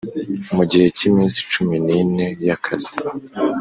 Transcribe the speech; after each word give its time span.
mu 0.55 0.63
gihe 0.71 0.85
cy 0.97 1.03
iminsi 1.09 1.39
cumi 1.51 1.75
n 1.85 1.87
ine 2.01 2.27
y 2.45 2.49
akazi 2.55 2.95